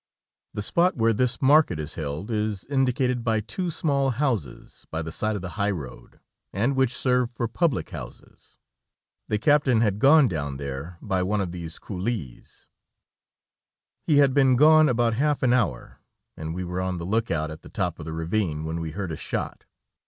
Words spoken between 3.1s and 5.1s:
by two small houses by